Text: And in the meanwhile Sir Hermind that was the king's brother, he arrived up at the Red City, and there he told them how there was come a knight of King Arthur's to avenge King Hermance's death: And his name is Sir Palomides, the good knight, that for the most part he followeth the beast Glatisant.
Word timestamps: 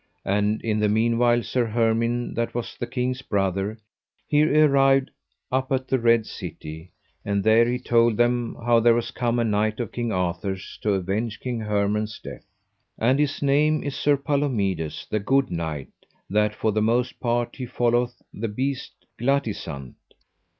And 0.25 0.63
in 0.63 0.79
the 0.79 0.89
meanwhile 0.89 1.43
Sir 1.43 1.67
Hermind 1.67 2.33
that 2.35 2.55
was 2.55 2.75
the 2.75 2.87
king's 2.87 3.21
brother, 3.21 3.77
he 4.27 4.41
arrived 4.41 5.11
up 5.51 5.71
at 5.71 5.87
the 5.87 5.99
Red 5.99 6.25
City, 6.25 6.89
and 7.23 7.43
there 7.43 7.69
he 7.69 7.77
told 7.77 8.17
them 8.17 8.57
how 8.65 8.79
there 8.79 8.95
was 8.95 9.11
come 9.11 9.37
a 9.37 9.43
knight 9.43 9.79
of 9.79 9.91
King 9.91 10.11
Arthur's 10.11 10.79
to 10.81 10.93
avenge 10.93 11.39
King 11.39 11.59
Hermance's 11.59 12.17
death: 12.19 12.45
And 12.97 13.19
his 13.19 13.43
name 13.43 13.83
is 13.83 13.95
Sir 13.95 14.17
Palomides, 14.17 15.05
the 15.07 15.19
good 15.19 15.51
knight, 15.51 15.89
that 16.31 16.55
for 16.55 16.71
the 16.71 16.81
most 16.81 17.19
part 17.19 17.57
he 17.57 17.67
followeth 17.67 18.23
the 18.33 18.47
beast 18.47 18.93
Glatisant. 19.19 19.93